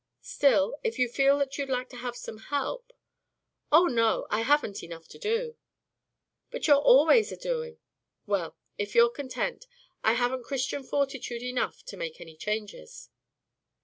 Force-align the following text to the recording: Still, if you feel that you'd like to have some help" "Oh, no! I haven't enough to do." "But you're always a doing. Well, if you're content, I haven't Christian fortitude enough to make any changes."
Still, 0.23 0.79
if 0.83 0.97
you 0.97 1.07
feel 1.07 1.37
that 1.37 1.59
you'd 1.59 1.69
like 1.69 1.87
to 1.89 1.95
have 1.97 2.15
some 2.15 2.39
help" 2.39 2.91
"Oh, 3.71 3.85
no! 3.85 4.25
I 4.31 4.41
haven't 4.41 4.81
enough 4.81 5.07
to 5.09 5.19
do." 5.19 5.57
"But 6.49 6.65
you're 6.65 6.75
always 6.81 7.31
a 7.31 7.37
doing. 7.37 7.77
Well, 8.25 8.57
if 8.79 8.95
you're 8.95 9.11
content, 9.11 9.67
I 10.03 10.13
haven't 10.13 10.43
Christian 10.43 10.81
fortitude 10.81 11.43
enough 11.43 11.83
to 11.85 11.97
make 11.97 12.19
any 12.19 12.35
changes." 12.35 13.09